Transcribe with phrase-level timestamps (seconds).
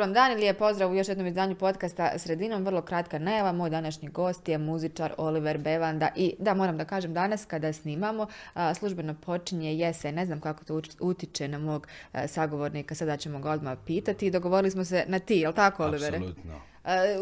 [0.00, 2.64] vam dan i lijep pozdrav u još jednom izdanju podcasta Sredinom.
[2.64, 3.52] Vrlo kratka najava.
[3.52, 8.26] Moj današnji gost je muzičar Oliver Bevanda i da moram da kažem danas kada snimamo
[8.78, 10.14] službeno počinje jesen.
[10.14, 11.86] Ne znam kako to utiče na mog
[12.26, 14.30] sagovornika, sada ćemo ga odmah pitati.
[14.30, 16.16] Dogovorili smo se na ti, jel tako Olivere?
[16.16, 16.60] Apsolutno.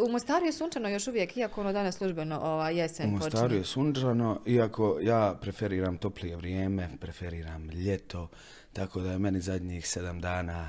[0.06, 3.65] U Mostaru je sunčano još uvijek, iako ono danas službeno ova, jesen U Mostaru je
[3.65, 8.29] sunčano, iako ja preferiram toplije vrijeme, preferiram ljeto,
[8.73, 10.69] tako da je meni zadnjih sedam dana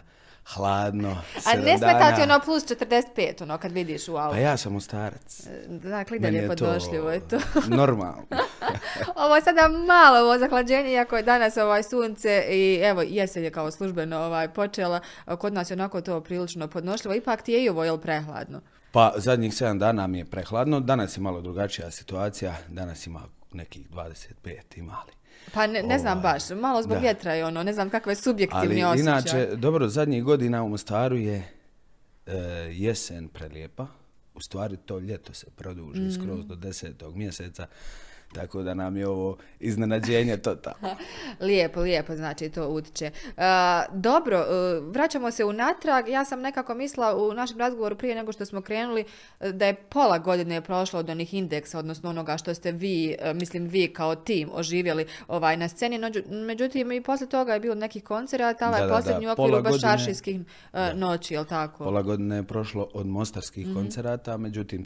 [0.54, 1.18] hladno.
[1.46, 4.34] A ne smeta ti ono plus 45, ono kad vidiš u auto?
[4.34, 5.48] Pa ja sam starac.
[5.48, 7.38] E, dakle, i dalje podnošljivo je to.
[7.82, 8.26] normalno.
[9.26, 13.52] ovo je sada malo ovo zahlađenje, iako je danas ovaj sunce i evo jesen je
[13.52, 15.00] kao službeno ovaj, počela.
[15.40, 17.16] Kod nas je onako to prilično podnošljivo.
[17.16, 18.62] Ipak ti je i ovo jel prehladno?
[18.92, 20.80] Pa zadnjih 7 dana mi je prehladno.
[20.80, 22.56] Danas je malo drugačija situacija.
[22.68, 25.19] Danas ima nekih 25 imali.
[25.54, 28.84] Pa ne, ne znam ovaj, baš, malo zbog vjetra je ono, ne znam kakve subjektivni
[28.84, 31.44] Ali inače, dobro, zadnjih godina u Mostaru je
[32.26, 32.34] e,
[32.72, 33.88] jesen prelijepa.
[34.36, 36.12] U stvari to ljeto se produži mm.
[36.12, 37.68] skroz do desetog mjeseca.
[38.34, 40.96] Tako da nam je ovo iznenađenje totalno.
[41.48, 43.06] lijepo, lijepo, znači to utiče.
[43.06, 43.12] E,
[43.94, 46.08] dobro, e, vraćamo se unatrag.
[46.08, 49.06] Ja sam nekako mislila u našem razgovoru prije nego što smo krenuli
[49.40, 53.68] e, da je pola godine prošlo od onih indeksa, odnosno onoga što ste vi, mislim
[53.68, 56.00] vi kao tim oživjeli ovaj, na sceni.
[56.30, 60.40] Međutim, i poslije toga je bilo nekih koncerata, ovaj posljednji u okviru bašaršijskih
[60.96, 61.84] noći, jel tako?
[61.84, 64.86] Pola godine je prošlo od mostarskih mm koncerata, međutim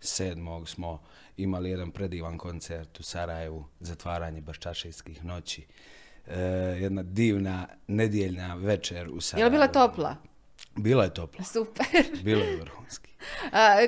[0.00, 0.66] 31.7.
[0.66, 1.02] smo
[1.36, 5.66] imali jedan predivan koncert u Sarajevu, zatvaranje Baščašijskih noći.
[6.26, 6.40] E,
[6.80, 9.46] jedna divna nedjeljna večer u Sarajevu.
[9.46, 10.16] Je li bila topla?
[10.82, 11.44] Bila je topla.
[11.44, 11.86] Super.
[12.24, 13.10] Bilo je vrhunski.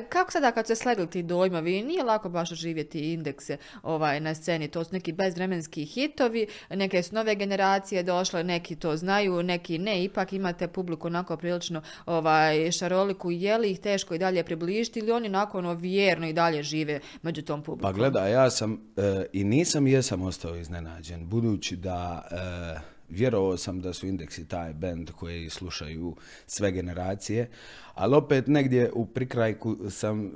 [0.09, 4.69] kako sada kad se slegli ti dojmovi, nije lako baš oživjeti indekse ovaj, na sceni,
[4.69, 10.05] to su neki bezvremenski hitovi, neke su nove generacije došle, neki to znaju, neki ne,
[10.05, 15.13] ipak imate publiku onako prilično ovaj, šaroliku, je li ih teško i dalje približiti ili
[15.13, 17.93] oni onako ono vjerno i dalje žive među tom publikom?
[17.93, 23.57] Pa gleda, ja sam e, i nisam i jesam ostao iznenađen, budući da e, vjerovao
[23.57, 27.51] sam da su indeksi taj band koji slušaju sve generacije,
[27.95, 30.31] ali opet negdje u prikrajku sam e,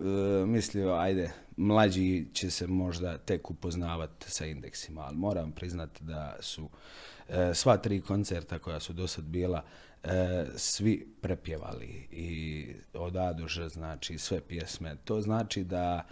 [0.46, 6.68] mislio, ajde, mlađi će se možda tek upoznavati sa indeksima, ali moram priznati da su
[7.28, 9.64] e, sva tri koncerta koja su do sad bila
[10.04, 13.34] e, svi prepjevali i od A
[13.68, 14.96] znači sve pjesme.
[15.04, 16.06] To znači da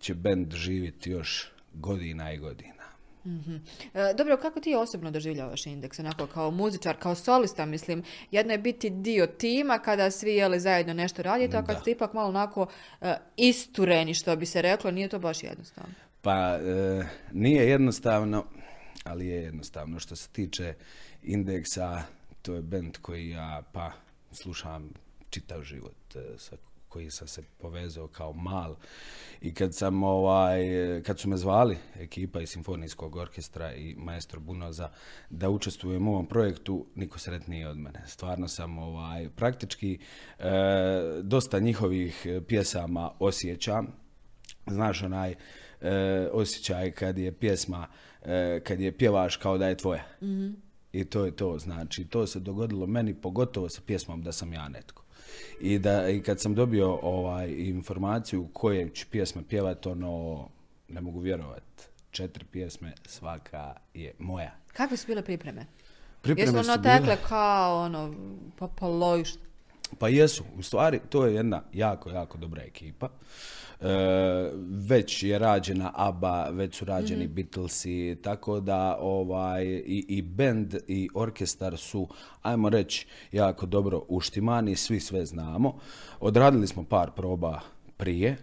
[0.00, 2.79] će band živjeti još godina i godina.
[3.26, 3.56] Mhm.
[3.94, 8.58] E, dobro, kako ti osobno doživljavaš indeks, onako kao muzičar, kao solista, mislim, jedno je
[8.58, 12.66] biti dio tima kada svi jeli zajedno nešto radite, a kad ste ipak malo onako
[13.00, 15.94] e, istureni, što bi se reklo, nije to baš jednostavno.
[16.22, 18.44] Pa, e, nije jednostavno,
[19.04, 20.00] ali je jednostavno.
[20.00, 20.74] Što se tiče
[21.22, 22.02] indeksa,
[22.42, 23.92] to je band koji ja, pa,
[24.32, 24.92] slušam
[25.30, 26.56] čitav život sa
[26.90, 28.76] koji sam se povezao kao mal
[29.40, 30.62] i kad sam ovaj,
[31.06, 34.90] kad su me zvali ekipa iz Simfonijskog orkestra i maestro Bunoza
[35.30, 38.02] da učestvujem u ovom projektu, niko sretniji od mene.
[38.06, 39.98] Stvarno sam ovaj, praktički
[40.38, 40.44] e,
[41.22, 43.86] dosta njihovih pjesama osjećam.
[44.66, 45.34] Znaš onaj
[45.80, 47.86] e, osjećaj kad je pjesma,
[48.22, 50.04] e, kad je pjevaš kao da je tvoja.
[50.22, 54.52] mm I to je to, znači, to se dogodilo meni pogotovo sa pjesmom da sam
[54.52, 54.99] ja netko
[55.60, 60.48] i da i kad sam dobio ovaj informaciju koje ću pjesme pjevati, ono,
[60.88, 61.84] ne mogu vjerovati.
[62.10, 64.50] Četiri pjesme, svaka je moja.
[64.72, 65.66] Kakve su bile pripreme?
[66.22, 68.14] Pripreme Jesu ono tekle kao ono,
[68.58, 68.86] pa, pa
[69.98, 70.44] Pa jesu.
[70.58, 73.08] U stvari, to je jedna jako, jako dobra ekipa.
[73.80, 73.86] E,
[74.88, 80.74] već je rađena ABBA, već su rađeni mm Beatlesi, tako da ovaj, i, i band
[80.88, 82.08] i orkestar su,
[82.42, 85.78] ajmo reći, jako dobro uštimani, svi sve znamo.
[86.20, 87.60] Odradili smo par proba
[87.96, 88.36] prije,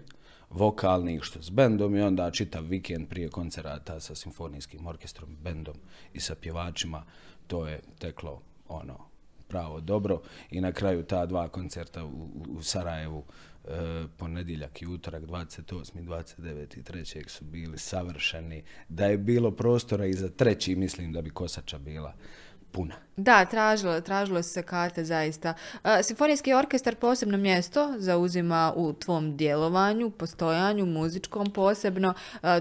[0.49, 5.75] vokalnih što s bendom i onda čitav vikend prije koncerata sa simfonijskim orkestrom, bendom
[6.13, 7.03] i sa pjevačima,
[7.47, 9.06] to je teklo ono
[9.47, 10.21] pravo dobro
[10.51, 13.23] i na kraju ta dva koncerta u, u Sarajevu
[13.65, 13.69] e,
[14.17, 15.91] ponedjeljak i utorak 28.
[16.03, 16.77] 29.
[16.77, 17.29] i 3.
[17.29, 18.63] su bili savršeni.
[18.89, 22.13] Da je bilo prostora i za treći, mislim da bi Kosača bila
[22.71, 22.95] puna.
[23.17, 25.53] Da, tražilo, tražilo se karte zaista.
[26.03, 32.13] Simfonijski orkestar posebno mjesto zauzima u tvom djelovanju, postojanju, muzičkom posebno.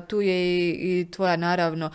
[0.09, 1.91] tu je i, tvoja naravno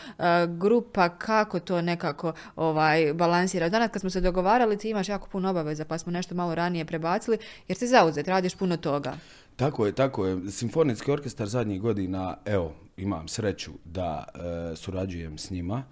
[0.47, 3.69] grupa kako to nekako ovaj, balansira.
[3.69, 6.85] Danas kad smo se dogovarali ti imaš jako puno obaveza pa smo nešto malo ranije
[6.85, 7.37] prebacili
[7.67, 9.13] jer si zauzet, radiš puno toga.
[9.55, 10.51] Tako je, tako je.
[10.51, 15.83] Simfonijski orkestar zadnjih godina, evo, imam sreću da e, surađujem s njima.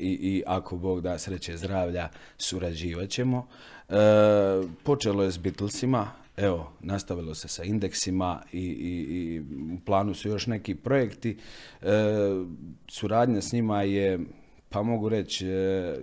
[0.00, 2.08] I, i ako Bog da sreće zdravlja,
[2.38, 3.46] surađivat ćemo.
[3.88, 3.94] E,
[4.82, 9.40] počelo je s Beatlesima, evo, nastavilo se sa indeksima i, i, i
[9.74, 11.38] u planu su još neki projekti.
[11.82, 11.86] E,
[12.88, 14.18] suradnja s njima je,
[14.68, 15.96] pa mogu reći, e,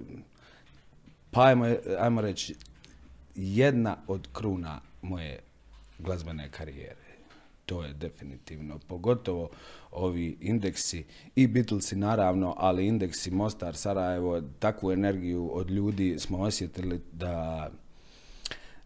[1.31, 1.65] pa ajmo,
[1.99, 2.55] ajmo reći,
[3.35, 5.39] jedna od kruna moje
[5.99, 7.06] glazbene karijere.
[7.67, 9.49] To je definitivno, pogotovo
[9.91, 11.03] ovi indeksi
[11.35, 17.69] i Beatlesi naravno, ali indeksi Mostar, Sarajevo, takvu energiju od ljudi smo osjetili da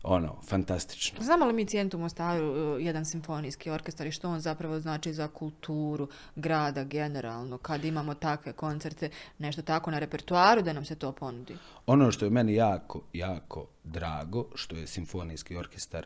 [0.03, 1.23] ono, fantastično.
[1.23, 5.27] Znamo li mi cijentu Mostaru uh, jedan simfonijski orkestar i što on zapravo znači za
[5.27, 11.11] kulturu grada generalno, kad imamo takve koncerte, nešto tako na repertuaru da nam se to
[11.11, 11.55] ponudi?
[11.85, 16.05] Ono što je meni jako, jako drago, što je simfonijski orkestar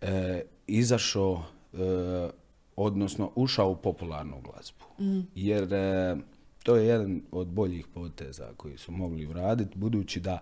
[0.00, 1.44] e, izašao,
[1.76, 2.30] e,
[2.76, 4.84] odnosno ušao u popularnu glazbu.
[4.98, 5.26] Mm.
[5.34, 6.16] Jer e,
[6.62, 10.38] to je jedan od boljih poteza koji su mogli uraditi, budući da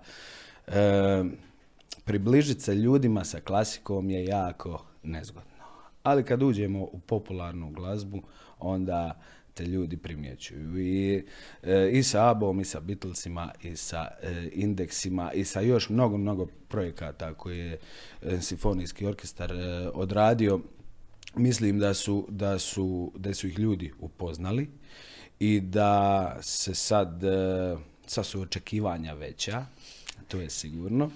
[2.04, 5.50] približiti se ljudima sa klasikom je jako nezgodno.
[6.02, 8.22] Ali kad uđemo u popularnu glazbu,
[8.58, 9.20] onda
[9.54, 10.78] te ljudi primjećuju.
[10.78, 11.24] I,
[11.62, 16.16] e, i sa Abom, i sa Beatlesima, i sa e, indeksima, i sa još mnogo,
[16.16, 17.78] mnogo projekata koje je
[18.22, 19.52] e, Simfonijski orkestar
[19.94, 20.60] odradio.
[21.36, 24.70] Mislim da su, da, su, da su ih ljudi upoznali
[25.38, 27.22] i da se sad,
[28.06, 29.66] sad su očekivanja veća,
[30.28, 31.10] to je sigurno.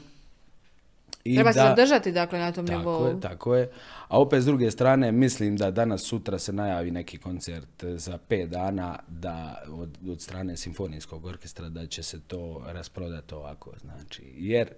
[1.25, 3.07] I Treba se zadržati dakle na tom tako nivou.
[3.07, 3.71] Je, tako je.
[4.09, 8.51] A opet s druge strane mislim da danas sutra se najavi neki koncert za pet
[8.51, 13.73] dana da od, od strane simfonijskog orkestra da će se to rasprodati ovako.
[13.81, 14.69] Znači, jer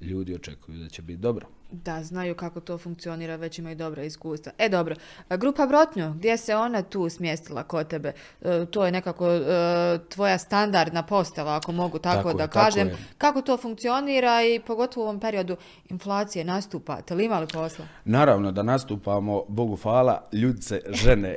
[0.00, 1.46] ljudi očekuju da će biti dobro.
[1.70, 4.52] Da, znaju kako to funkcionira, već imaju dobra iskustva.
[4.58, 4.94] E, dobro.
[5.30, 8.12] Grupa Brotnjo, gdje se ona tu smjestila kod tebe?
[8.42, 12.90] E, to je nekako e, tvoja standardna postava, ako mogu tako, da kažem.
[13.18, 15.56] kako to funkcionira i pogotovo u ovom periodu
[15.88, 17.84] inflacije nastupate li imali posla?
[18.04, 20.28] Naravno da nastupamo, Bogu hvala,
[20.60, 21.36] se žene.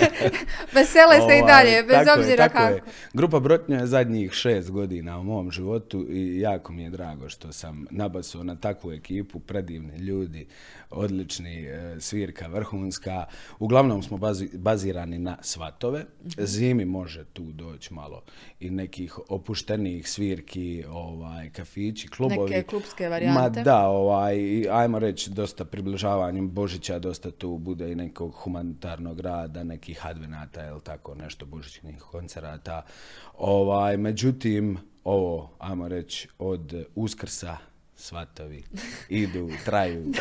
[0.74, 2.74] Vesele se i ovaj, dalje, bez obzira kako.
[2.74, 2.82] Je.
[3.12, 7.52] Grupa Brotnjo je zadnjih šest godina u mom životu i jako mi je drago što
[7.52, 10.46] sam nabasao na takvu ekipu predivni ljudi,
[10.90, 13.24] odlični, e, svirka vrhunska.
[13.58, 14.18] Uglavnom smo
[14.52, 16.04] bazirani na svatove.
[16.38, 18.22] Zimi može tu doći malo
[18.60, 22.50] i nekih opuštenijih svirki, ovaj, kafići, klubovi.
[22.50, 23.40] Neke klubske varijante.
[23.40, 29.64] Ma da, ovaj, ajmo reći, dosta približavanjem Božića, dosta tu bude i nekog humanitarnog rada,
[29.64, 32.82] nekih advenata, ili tako, nešto božićnih koncerata.
[33.38, 37.56] Ovaj, međutim, ovo, ajmo reći, od Uskrsa
[37.98, 38.64] svatovi
[39.08, 40.12] idu, traju.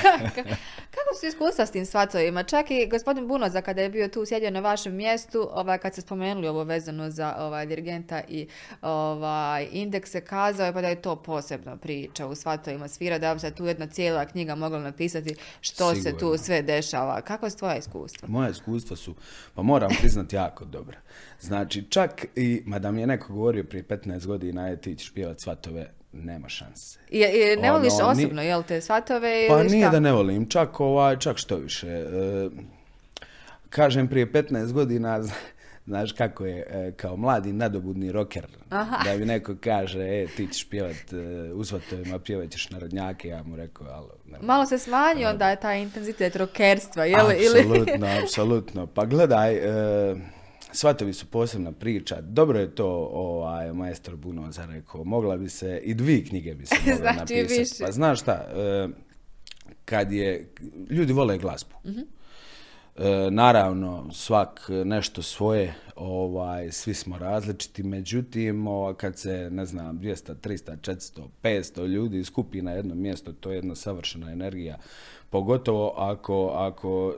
[0.96, 2.44] kako su iskustva s tim svatovima?
[2.44, 6.02] Čak i gospodin Bunoza kada je bio tu sjedio na vašem mjestu, ovaj, kad ste
[6.02, 8.48] spomenuli ovo vezano za ovaj, dirigenta i
[8.82, 13.40] ovaj, indekse, kazao je pa da je to posebna priča u svatovima svira, da bi
[13.40, 17.22] se tu jedna cijela knjiga mogla napisati što se tu sve dešava.
[17.22, 18.28] Kako su tvoja iskustva?
[18.30, 19.16] Moja iskustva su,
[19.56, 21.00] pa moram priznati, jako dobra.
[21.40, 25.42] Znači, čak i, mada mi je neko govorio prije 15 godina, je ti ćeš pjevati
[25.42, 27.00] svatove, nema šanse.
[27.10, 27.22] I,
[27.62, 31.38] ne voliš ono, osobno, jel te svatove Pa nije da ne volim, čak, ovaj, čak
[31.38, 31.88] što više.
[31.88, 32.50] E,
[33.70, 35.24] kažem prije 15 godina,
[35.88, 38.48] znaš kako je, e, kao mladi nadobudni roker,
[39.04, 41.18] da mi neko kaže, e, ti ćeš pjevat e,
[41.54, 44.10] u svatovima, pjevat ćeš narodnjake, ja mu rekao, alo.
[44.42, 47.28] Malo se smanji onda je taj intenzitet rokerstva, jel?
[47.32, 48.88] Apsolutno, apsolutno.
[48.88, 50.16] Pa gledaj, e,
[50.72, 52.22] Svatovi su posebna priča.
[52.22, 55.04] Dobro je to ovaj, majstor Bunoza rekao.
[55.04, 57.84] Mogla bi se, i dvije knjige bi se mogla znači, napisati.
[57.84, 58.88] Pa znaš šta, e,
[59.86, 60.50] kad je,
[60.90, 61.76] ljudi vole glazbu.
[61.86, 62.02] Mhm.
[62.98, 70.00] E, naravno, svak nešto svoje, ovaj, svi smo različiti, međutim, ovaj, kad se, ne znam,
[70.00, 74.78] 200, 300, 400, 500 ljudi skupi na jedno mjesto, to je jedna savršena energija.
[75.30, 77.16] Pogotovo ako, ako,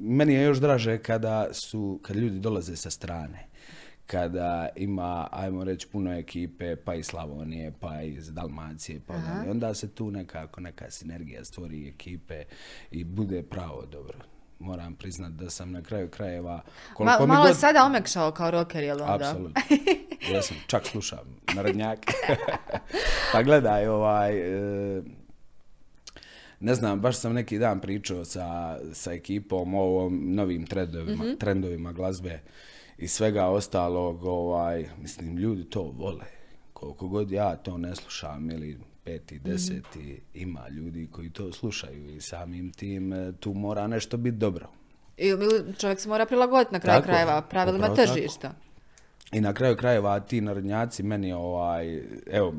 [0.00, 3.48] meni je još draže kada su, kad ljudi dolaze sa strane
[4.06, 9.14] kada ima, ajmo reći, puno ekipe, pa iz Slavonije, pa iz Dalmacije, pa
[9.50, 12.44] onda se tu nekako neka sinergija stvori ekipe
[12.90, 14.33] i bude pravo dobro.
[14.58, 16.62] Moram priznat da sam na kraju krajeva...
[16.98, 19.14] Ma, malo je sada omekšao kao rocker, jel onda?
[19.14, 19.62] Apsolutno.
[20.32, 22.12] Ja sam, čak slušam narodnjake.
[23.32, 25.02] pa gledaj, ovaj, e,
[26.60, 31.36] ne znam, baš sam neki dan pričao sa, sa ekipom o ovom novim trendovima, mm
[31.38, 32.40] trendovima glazbe
[32.98, 36.24] i svega ostalog, ovaj, mislim, ljudi to vole.
[36.72, 42.20] Koliko god ja to ne slušam ili peti, deseti, ima ljudi koji to slušaju i
[42.20, 44.68] samim tim e, tu mora nešto biti dobro.
[45.16, 48.52] Ili čovjek se mora prilagoditi na kraju krajeva pravilima tržišta.
[49.32, 52.54] I na kraju krajeva ti narodnjaci meni ovaj, evo,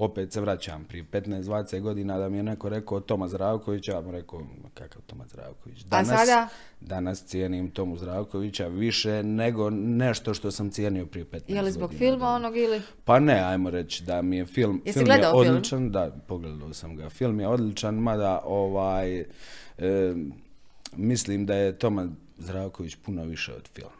[0.00, 4.12] opet se vraćam prije 15-20 godina da mi je neko rekao Toma Zdravković, ja mu
[4.12, 4.40] rekao
[4.74, 5.84] kakav Toma Zdravković.
[5.90, 6.48] A sada?
[6.80, 11.58] Danas cijenim Tomu Zdravkovića više nego nešto što sam cijenio prije 15 godina.
[11.58, 12.82] Je li zbog filma onog ili?
[13.04, 15.54] Pa ne, ajmo reći da mi je film, Jesi film je gledao film?
[15.54, 17.10] odličan, da, pogledao sam ga.
[17.10, 19.26] Film je odličan, mada ovaj, e,
[20.96, 23.99] mislim da je Toma Zdravković puno više od filma.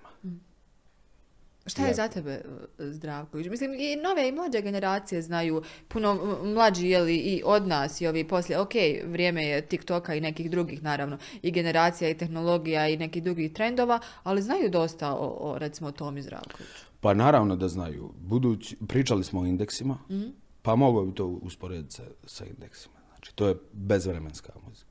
[1.71, 2.43] Šta je za tebe e,
[2.79, 3.47] Zdravković?
[3.47, 8.07] Mislim, i nove i mlađe generacije znaju, puno mlađi je li i od nas i
[8.07, 8.73] ovi poslije, ok,
[9.07, 14.01] vrijeme je TikToka i nekih drugih naravno, i generacija i tehnologija i nekih drugih trendova,
[14.23, 16.85] ali znaju dosta o, o recimo Tomi Zdravkoviću.
[17.01, 18.11] Pa naravno da znaju.
[18.19, 20.29] Budući, pričali smo o indeksima, Mhm.
[20.63, 22.95] pa mogu bi to usporediti sa, sa indeksima.
[23.09, 24.90] Znači, to je bezvremenska muzika.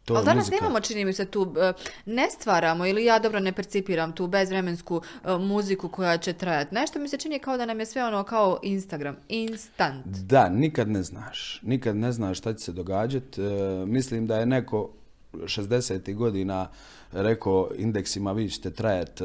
[0.00, 1.72] To Ali danas muzika- nemamo, čini mi se, tu, e,
[2.06, 6.74] ne stvaramo ili ja dobro ne percipiram tu bezvremensku e, muziku koja će trajati.
[6.74, 10.06] Nešto mi se čini kao da nam je sve ono kao Instagram, instant.
[10.06, 11.60] Da, nikad ne znaš.
[11.62, 13.40] Nikad ne znaš šta će se događati.
[13.86, 14.90] mislim da je neko
[15.32, 16.14] 60.
[16.14, 16.68] godina
[17.12, 19.24] rekao indeksima vi ćete trajati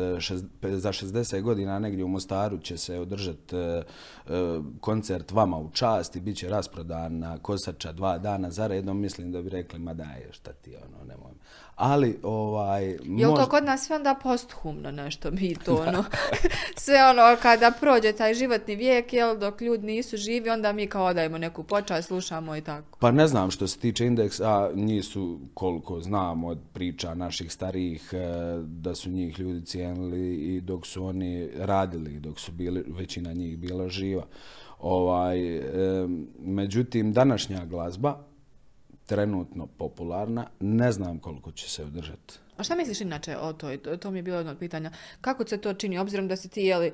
[0.61, 3.83] za 60 godina negdje u Mostaru će se održati e, e,
[4.79, 8.99] koncert vama u čast i bit će rasprodan na Kosača dva dana za redom.
[8.99, 11.31] Mislim da bi rekli ma daj šta ti ono nemoj.
[11.75, 12.85] Ali ovaj...
[12.85, 16.03] Je li mož- to kod nas sve onda posthumno nešto, mi to ono,
[16.83, 21.05] sve ono kada prođe taj životni vijek, jel, dok ljudi nisu živi, onda mi kao
[21.05, 22.97] odajemo neku počast, slušamo i tako.
[22.99, 28.13] Pa ne znam što se tiče indeksa, njih su koliko znam od priča naših starijih
[28.13, 28.17] e,
[28.63, 33.57] da su njih ljudi cijenili i dok su oni radili, dok su bili, većina njih
[33.57, 34.25] bila živa.
[34.79, 35.61] Ovaj, e,
[36.39, 38.25] međutim, današnja glazba,
[39.05, 42.44] trenutno popularna, ne znam koliko će se održati.
[42.57, 43.77] A šta misliš inače o toj?
[43.77, 44.91] To, to mi je bilo jedno od pitanja.
[45.21, 46.91] Kako se to čini, obzirom da si ti, jeli,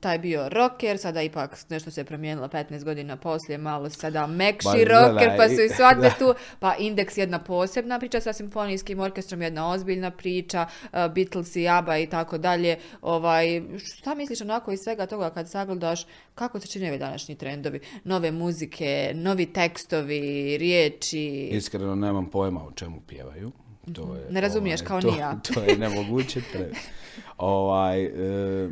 [0.00, 4.72] taj bio rocker, sada ipak nešto se promijenilo 15 godina poslije, malo sada mekši Ba,
[4.72, 9.42] rocker, gledaj, pa su i svadbe tu, pa Indeks jedna posebna priča sa simfonijskim orkestrom,
[9.42, 12.78] jedna ozbiljna priča, e, Beatles i ABBA i tako dalje.
[13.02, 17.80] Ovaj, šta misliš onako iz svega toga kad sagledaš kako se čine ovi današnji trendovi?
[18.04, 21.48] Nove muzike, novi tekstovi, riječi.
[21.52, 23.52] Iskreno nemam pojma o čemu pjevaju.
[23.86, 24.34] To je, Mhm.
[24.34, 25.40] Ne razumiješ kao to, ni ja.
[25.44, 26.40] To je nemoguće.
[26.42, 26.74] tre-
[27.38, 28.68] ovaj, e,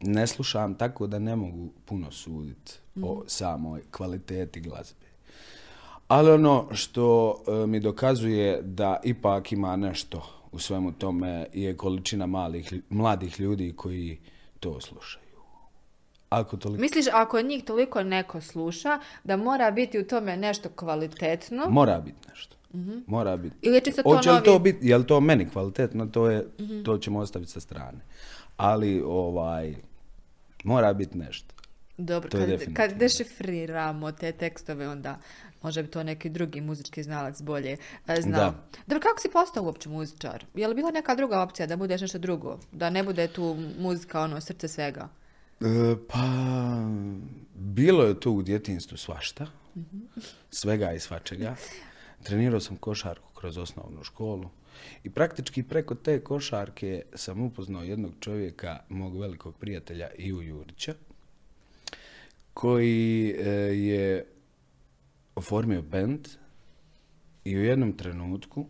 [0.00, 3.04] ne slušam tako da ne mogu puno suditi Mhm.
[3.04, 5.06] o samoj kvaliteti glazbe.
[6.08, 12.26] Ali ono što e, mi dokazuje da ipak ima nešto u svemu tome je količina
[12.26, 14.18] malih, mladih ljudi koji
[14.60, 15.22] to slušaju.
[16.30, 21.66] Ako toliko Misliš ako njih toliko neko sluša da mora biti u tome nešto kvalitetno?
[21.70, 22.56] Mora biti nešto.
[23.06, 23.56] Mora biti.
[23.62, 26.30] Ili je čisto to Hoće li novi- to biti, je li to meni kvalitetno, to,
[26.30, 26.46] je,
[26.84, 27.98] to ćemo ostaviti sa strane.
[28.56, 29.74] Ali, ovaj,
[30.64, 31.54] mora biti nešto.
[31.98, 35.18] Dobro, To kad, kad dešifriramo te tekstove, onda
[35.62, 37.76] može bi to neki drugi muzički znalac bolje
[38.06, 38.40] e, znao.
[38.40, 38.54] Da.
[38.86, 40.44] Dobro, kako si postao uopće muzičar?
[40.54, 42.58] Je li bila neka druga opcija da budeš nešto drugo?
[42.72, 45.08] Da ne bude tu muzika ono srce svega?
[45.60, 45.64] E,
[46.08, 46.18] pa,
[47.54, 49.46] bilo je tu u djetinstvu svašta.
[50.50, 51.56] Svega i svačega.
[52.22, 54.50] Trenirao sam košarku kroz osnovnu školu.
[55.04, 60.94] I praktički preko te košarke sam upoznao jednog čovjeka, mog velikog prijatelja Iju Jurića,
[62.54, 64.26] koji e, je
[65.34, 66.28] oformio band
[67.44, 68.66] i u jednom trenutku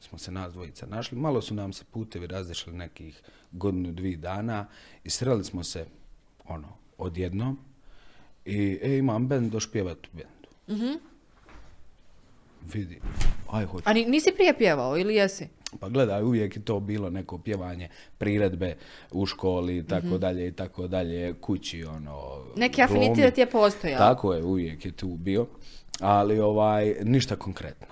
[0.00, 1.18] smo se nas dvojica našli.
[1.18, 3.22] Malo su nam se putevi razišli nekih
[3.52, 4.66] godinu, dvije dana
[5.04, 5.86] i sreli smo se
[6.44, 6.68] ono,
[6.98, 7.58] odjednom
[8.44, 10.48] i e, imam bend, doš pjevat u bendu.
[12.64, 13.00] Vidi,
[13.50, 13.82] aj hoću.
[13.86, 15.48] A ni- nisi prije pjevao ili jesi?
[15.80, 17.88] Pa gledaj, uvijek je to bilo neko pjevanje
[18.18, 18.76] priredbe
[19.10, 22.38] u školi i tako dalje i tako dalje, kući, ono...
[22.56, 23.98] Neki afinitet je postojao.
[23.98, 25.46] Tako je, uvijek je tu bio,
[26.00, 27.86] ali ovaj, ništa konkretno.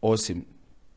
[0.00, 0.44] Osim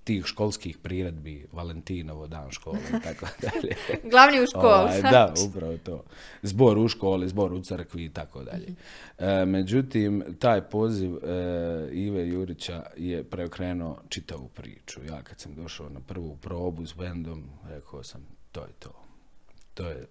[0.04, 3.76] tih školskih priredbi, Valentinovo, dan škole i tako dalje.
[4.12, 4.66] Glavni u školu.
[4.66, 6.04] Ovaj, da, upravo to.
[6.42, 8.68] Zbor u školi, zbor u crkvi i tako dalje.
[9.18, 15.00] E, međutim, taj poziv e, Ive Jurića je preokrenuo čitavu priču.
[15.10, 18.92] Ja kad sam došao na prvu probu s bendom, rekao sam, to je to.
[19.74, 20.08] To je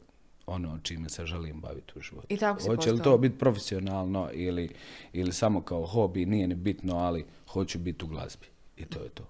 [0.46, 2.26] ono čime se želim baviti u životu.
[2.28, 4.68] I tako Hoće li to biti profesionalno ili,
[5.12, 8.46] ili samo kao hobi, nije ni bitno, ali hoću biti u glazbi.
[8.80, 9.24] I to je to.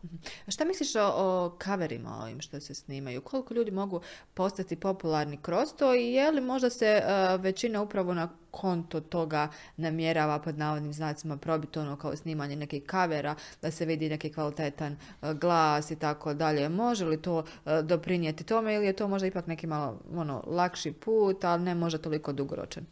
[0.49, 3.21] Šta misliš o, o coverima ovim što se snimaju?
[3.21, 4.01] Koliko ljudi mogu
[4.35, 9.49] postati popularni kroz to i je li možda se e, većina upravo na konto toga
[9.77, 14.93] namjerava pod navodnim znacima probiti ono kao snimanje nekih kavera, da se vidi neki kvalitetan
[14.93, 16.69] e, glas i tako dalje.
[16.69, 20.93] Može li to e, doprinijeti tome ili je to možda ipak neki malo ono, lakši
[20.93, 22.85] put, ali ne možda toliko dugoročan?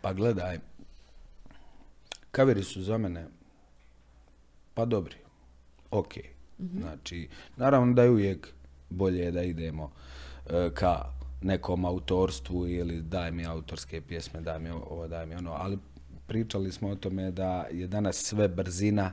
[0.00, 0.58] Pa gledaj,
[2.30, 3.26] kaveri su za mene
[4.74, 5.25] pa dobri
[5.90, 6.14] ok.
[6.58, 8.48] Znači, naravno da je uvijek
[8.90, 9.90] bolje da idemo
[10.46, 11.04] e, ka
[11.42, 15.78] nekom autorstvu ili daj mi autorske pjesme, daj mi ovo, daj mi ono, ali
[16.26, 19.12] pričali smo o tome da je danas sve brzina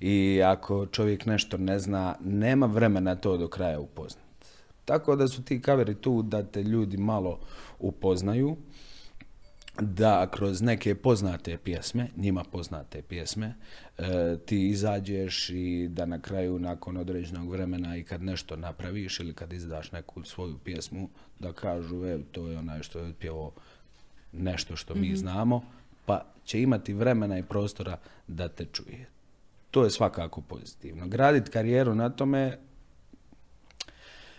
[0.00, 4.24] i ako čovjek nešto ne zna, nema vremena to do kraja upoznat.
[4.84, 7.38] Tako da su ti kaveri tu da te ljudi malo
[7.78, 8.56] upoznaju,
[9.78, 13.54] da kroz neke poznate pjesme, njima poznate pjesme,
[13.98, 19.34] e, ti izađeš i da na kraju nakon određenog vremena i kad nešto napraviš ili
[19.34, 21.08] kad izdaš neku svoju pjesmu,
[21.38, 23.52] da kažu evo to je onaj što je otpjevo
[24.32, 25.16] nešto što mi mhm.
[25.16, 25.62] znamo,
[26.06, 29.06] pa će imati vremena i prostora da te čuje.
[29.70, 31.08] To je svakako pozitivno.
[31.08, 32.58] Graditi karijeru na tome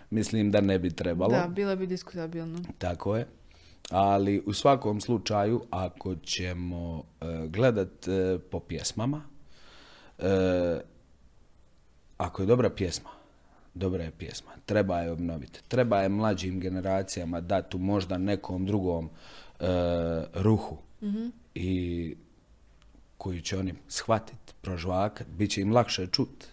[0.10, 1.32] mislim da ne bi trebalo.
[1.32, 2.60] Da, bila bi diskutabilno.
[2.78, 3.28] Tako je
[3.90, 9.22] ali u svakom slučaju ako ćemo e, gledat e, po pjesmama
[10.20, 10.82] e,
[12.18, 13.10] ako je dobra pjesma
[13.74, 19.10] dobra je pjesma treba je obnoviti treba je mlađim generacijama dati možda nekom drugom
[20.34, 21.28] ruhu mhm.
[21.56, 22.16] i
[23.22, 26.46] koju će oni shvatiti, prožvakat, bit će im lakše čut.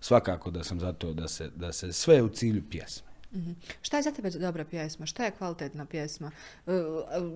[0.00, 3.08] Svakako da sam za to da se, da se sve u cilju pjesme.
[3.34, 3.52] Mhm.
[3.82, 5.06] Šta je za tebe dobra pjesma?
[5.06, 6.30] Šta je kvalitetna pjesma?
[6.66, 6.70] E,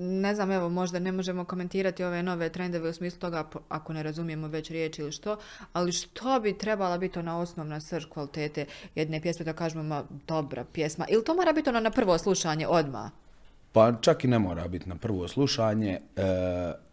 [0.01, 4.03] ne znam, evo, možda ne možemo komentirati ove nove trendove u smislu toga ako ne
[4.03, 5.37] razumijemo već riječ ili što,
[5.73, 11.07] ali što bi trebala biti ona osnovna srž kvalitete jedne pjesme da kažemo dobra pjesma?
[11.09, 13.11] Ili to mora biti ono na prvo slušanje odmah?
[13.73, 16.01] Pa čak i ne mora biti na prvo slušanje.
[16.17, 16.88] E,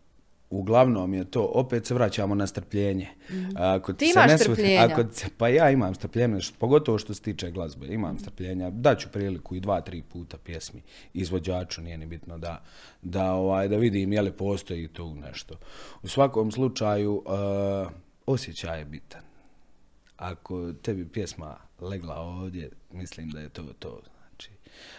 [0.50, 3.10] uglavnom je to, opet se vraćamo na strpljenje.
[3.30, 3.50] Mhm.
[3.56, 4.82] Ako ti, imaš ne strpljenja?
[4.82, 5.04] Ako,
[5.38, 8.70] pa ja imam strpljenja, pogotovo što se tiče glazbe, imam strpljenja.
[8.70, 10.82] Daću priliku i dva, tri puta pjesmi
[11.14, 12.64] izvođaču, nije ni bitno da,
[13.02, 15.56] da, ovaj, da vidim je li postoji tu nešto.
[16.04, 17.92] U svakom slučaju, uh,
[18.26, 19.22] osjećaj je bitan.
[20.18, 24.02] Ako tebi pjesma legla ovdje, mislim da je to to.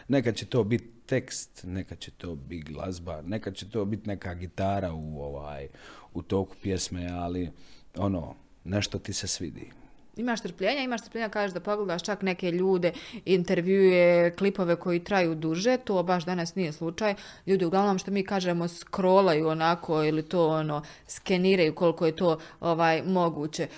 [0.09, 4.35] Nekad će to biti tekst, neka će to biti glazba, neka će to biti neka
[4.35, 5.69] gitara u ovaj
[6.15, 7.51] u toku pjesme, ali
[7.97, 8.35] ono,
[8.65, 9.71] nešto ti se svidi.
[10.17, 12.93] Imaš strpljenja, imaš strpljenja, kažeš da pogledaš čak neke ljude,
[13.25, 17.15] intervjue, klipove koji traju duže, to baš danas nije slučaj.
[17.47, 23.03] Ljudi uglavnom što mi kažemo scrollaju onako ili to ono skeniraju koliko je to ovaj
[23.03, 23.63] moguće.
[23.63, 23.69] E,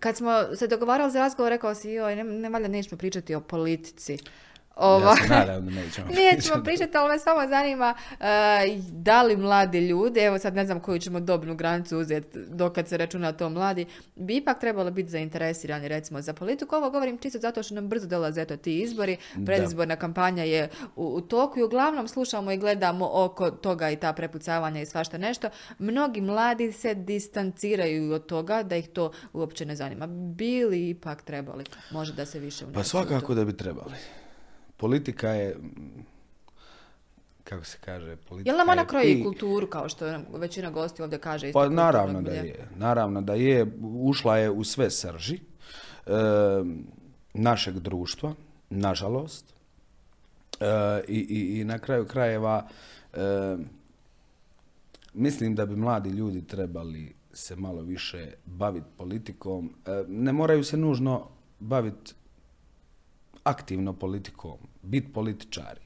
[0.00, 3.40] kad smo se dogovarali za razgovor, rekao si joj, ne, ne valjda nećemo pričati o
[3.40, 4.18] politici.
[4.76, 8.26] Ova, ja nećemo, nećemo pričati, ali me samo zanima uh,
[8.88, 12.96] da li mladi ljudi, evo sad ne znam koju ćemo dobnu granicu uzeti dokad se
[12.96, 16.76] računa to mladi, bi ipak trebalo biti zainteresirani recimo za politiku.
[16.76, 21.06] Ovo govorim čisto zato što nam brzo dolaze eto ti izbori, predizborna kampanja je u,
[21.06, 25.48] u toku i uglavnom slušamo i gledamo oko toga i ta prepucavanja i svašta nešto.
[25.78, 30.06] Mnogi mladi se distanciraju od toga da ih to uopće ne zanima.
[30.36, 33.92] Bili ipak trebali možda da se više Pa svakako da bi trebali
[34.82, 35.56] politika je
[37.44, 41.48] kako se kaže, politika Jel nam ona kroji kulturu, kao što većina gosti ovdje kaže?
[41.48, 42.68] Isto pa naravno da je.
[42.76, 43.66] Naravno da je.
[43.82, 45.40] Ušla je u sve srži e,
[47.34, 48.34] našeg društva,
[48.70, 49.54] nažalost.
[50.60, 50.66] E,
[51.08, 52.68] i, i, i, na kraju krajeva
[53.12, 53.56] e,
[55.14, 59.74] mislim da bi mladi ljudi trebali se malo više baviti politikom.
[60.08, 61.28] Ne moraju se nužno
[61.60, 62.14] baviti
[63.44, 65.80] aktivno politikom, biti političari.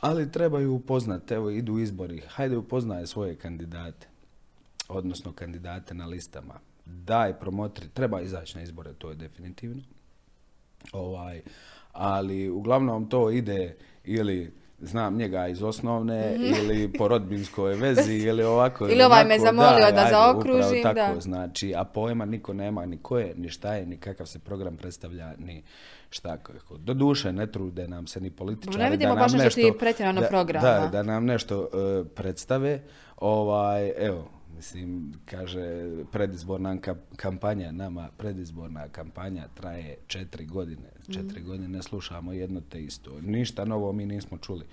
[0.00, 4.08] Ali trebaju upoznati, evo idu izbori, hajde upoznaje svoje kandidate,
[4.88, 6.54] odnosno kandidate na listama.
[6.86, 9.82] Daj, promotri, treba izaći na izbore, to je definitivno.
[10.92, 11.42] Ovaj,
[11.92, 14.52] ali uglavnom to ide ili
[14.86, 16.44] znam njega iz osnovne mhm.
[16.44, 21.74] ili po rodbinskoj vezi ili ovako ili ovaj me zamolio da, da zaokružim tako, znači
[21.76, 25.32] a pojma niko nema ni ko je ni šta je ni kakav se program predstavlja
[25.38, 25.62] ni
[26.10, 26.76] šta kako.
[26.78, 30.22] Do duše ne trude nam se ni političari ne vidimo da nam baš nešto, pretjerano
[30.28, 30.68] programa.
[30.68, 32.82] Da, da nam nešto uh, predstave.
[33.16, 36.76] Ovaj, evo, mislim, kaže predizborna
[37.16, 40.90] kampanja, nama predizborna kampanja traje četiri godine.
[41.12, 41.46] Četiri mm.
[41.46, 43.20] godine ne slušamo jedno te isto.
[43.20, 44.64] Ništa novo mi nismo čuli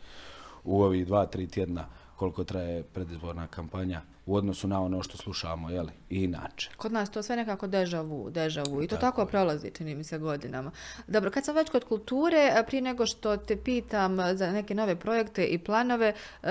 [0.64, 5.70] u ovih dva, tri tjedna koliko traje predizborna kampanja u odnosu na ono što slušamo,
[5.70, 6.70] jeli, i inače.
[6.78, 8.84] Kod nas to sve nekako deja vu, deja vu.
[8.84, 10.72] I to tako, prolazi, čini mi se, godinama.
[11.08, 15.46] Dobro, kad sam već kod kulture, prije nego što te pitam za neke nove projekte
[15.46, 16.48] i planove, e,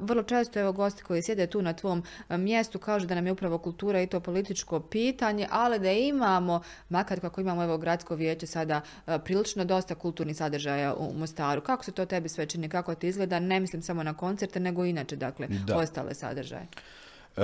[0.00, 3.58] vrlo često evo gosti koji sjede tu na tvom mjestu kažu da nam je upravo
[3.58, 8.80] kultura i to političko pitanje, ali da imamo, makar kako imamo evo gradsko vijeće sada
[9.24, 11.60] prilično dosta kulturnih sadržaja u Mostaru.
[11.60, 13.40] Kako se to tebi sve čini, kako ti izgleda?
[13.40, 16.66] Ne mislim samo na koncerte, nego inače, dakle, ostale sadržaje.
[17.36, 17.42] E,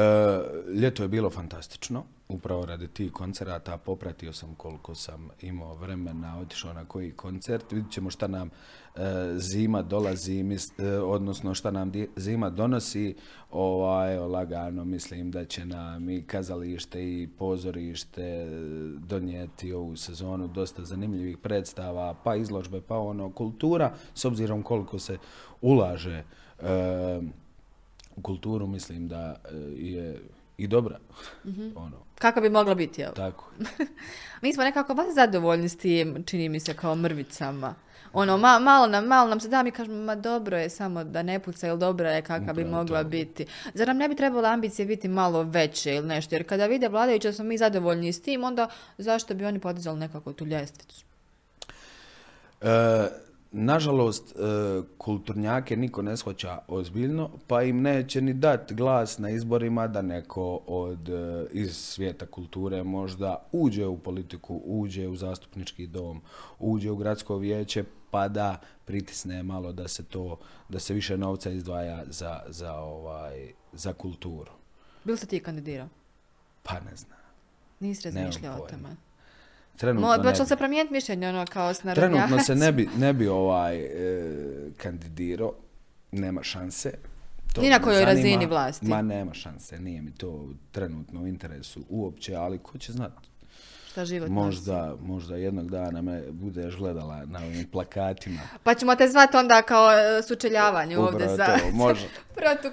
[0.75, 6.73] ljeto je bilo fantastično, upravo radi tih koncerata, popratio sam koliko sam imao vremena, otišao
[6.73, 9.01] na koji koncert, vidjet ćemo šta nam e,
[9.37, 10.45] zima dolazi,
[10.79, 13.17] e, odnosno šta nam zima donosi,
[13.51, 18.47] ovaj, lagano mislim da će nam i kazalište i pozorište
[18.99, 25.19] donijeti ovu sezonu dosta zanimljivih predstava, pa izložbe, pa ono, kultura, s obzirom koliko se
[25.61, 26.25] ulaže
[28.17, 30.21] u kulturu mislim da e, je
[30.59, 30.99] i dobra.
[31.45, 31.97] mm Ono.
[32.19, 33.13] Kako bi mogla biti, jel?
[33.13, 33.51] Tako.
[34.43, 37.75] Mi smo nekako baš zadovoljni s tim, čini mi se, kao mrvicama.
[38.13, 41.23] Ono, ma, malo, nam, malo nam se da, mi kažemo, ma dobro je samo da
[41.23, 43.47] ne puca, ili dobra je kakva bi mogla biti.
[43.75, 46.35] Zar nam ne bi trebalo ambicije biti malo veće ili nešto?
[46.35, 49.99] Jer kada vide vladajući da smo mi zadovoljni s tim, onda zašto bi oni podizali
[49.99, 51.05] nekako tu ljestvicu?
[52.61, 53.09] E,
[53.55, 59.89] Nažalost, e, kulturnjake niko ne shvaća ozbiljno, pa im neće ni dati glas na izborima
[59.89, 66.23] da neko od e, iz svijeta kulture možda uđe u politiku, uđe u zastupnički dom,
[66.59, 70.39] uđe u gradsko vijeće, pa da pritisne malo da se to,
[70.69, 74.53] da se više novca izdvaja za, za, ovaj, za kulturu.
[75.05, 75.89] Bil se ti kandidirao?
[76.63, 77.19] Pa ne znam.
[77.81, 78.97] Nisi razmišljao o tome?
[79.77, 83.29] Trenutno Mo, će se promijeniti mišljenje ono kao s Trenutno se ne bi, ne bi
[83.29, 83.91] ovaj e,
[84.77, 85.53] kandidirao,
[86.13, 86.93] nema šanse.
[87.53, 88.87] To Ni na kojoj razini vlasti?
[88.87, 93.32] Ma nema šanse, nije mi to trenutno u interesu uopće, ali ko će znati.
[93.93, 98.41] Šta život možda, možda jednog dana me budeš gledala na ovim plakatima.
[98.63, 102.09] Pa ćemo te zvati onda kao e, sučeljavanje ovdje za, može.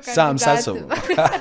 [0.02, 0.84] Sam sa sobom.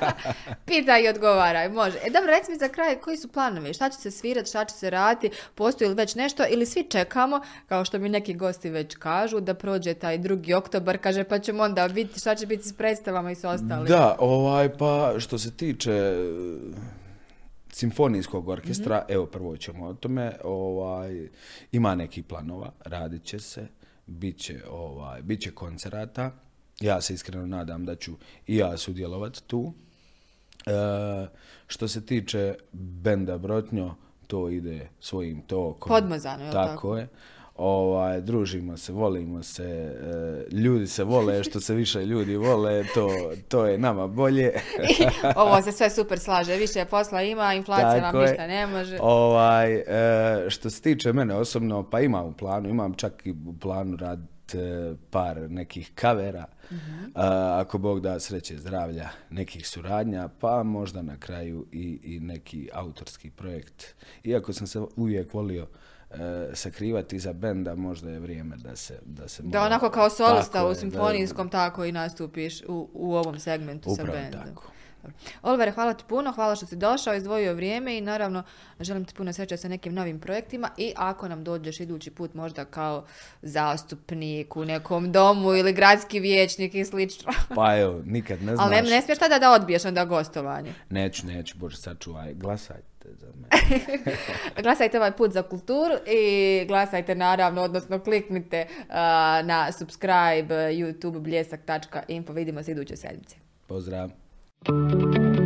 [0.67, 1.99] Pita i odgovaraj, može.
[2.05, 3.75] E dobro, reci mi za kraj, koji su planovi?
[3.75, 5.37] Šta će se svirati, šta će se raditi?
[5.55, 9.55] Postoji li već nešto ili svi čekamo, kao što mi neki gosti već kažu, da
[9.55, 13.35] prođe taj drugi oktobar, kaže, pa ćemo onda vidjeti šta će biti s predstavama i
[13.35, 13.87] s ostalim.
[13.87, 16.15] Da, ovaj, pa što se tiče
[17.79, 21.29] simfonijskog orkestra, evo prvo ćemo o tome, ovaj,
[21.73, 23.67] ima neki planova, radit će se,
[24.07, 26.31] bit će, ovaj, bit će koncerata,
[26.81, 28.13] ja se iskreno nadam da ću
[28.47, 29.73] i ja sudjelovati tu.
[30.67, 30.71] E,
[31.67, 33.95] što se tiče benda Brotnjo,
[34.27, 35.91] to ide svojim tokom.
[35.91, 36.75] Podmazano, je tako?
[36.75, 37.09] Tako je
[37.59, 43.09] ovaj, družimo se, volimo se, e, ljudi se vole, što se više ljudi vole, to,
[43.49, 44.53] to je nama bolje.
[45.37, 48.99] Ovo se sve super slaže, više posla ima, inflacija vam ništa ne može.
[49.01, 53.55] Ovaj, e, što se tiče mene osobno, pa imam u planu, imam čak i u
[53.61, 57.05] planu raditi e, par nekih kavera, mhm.
[57.53, 63.31] ako Bog da sreće zdravlja, nekih suradnja, pa možda na kraju i, i neki autorski
[63.31, 63.95] projekt.
[64.25, 65.67] Iako sam se uvijek volio
[66.55, 68.99] sakrivati iza benda, možda je vrijeme da se...
[69.05, 73.95] Da, se da onako kao solista u simfonijskom tako i nastupiš u, u ovom segmentu
[73.97, 74.41] sa bendom.
[74.47, 74.65] tako.
[75.43, 78.43] Oliver, hvala ti puno, hvala što si došao, izdvojio vrijeme i naravno
[78.81, 82.65] želim ti puno sreće sa nekim novim projektima i ako nam dođeš idući put možda
[82.65, 83.07] kao
[83.43, 87.33] zastupnik u nekom domu ili gradski vijećnik i slično.
[87.57, 88.67] Pa evo, nikad ne znaš.
[88.67, 90.73] Ali ne, ne smiješ tada da odbiješ onda gostovanje.
[90.91, 93.27] Neću, neću, bože sačuvaj, glasaj za
[94.63, 98.67] glasajte ovaj put za kulturu i glasajte naravno, odnosno kliknite
[99.45, 102.33] na subscribe youtube bljesak.info.
[102.33, 103.37] Vidimo se iduće sedmice.
[103.67, 104.28] Pozdrav!
[104.67, 105.38] Música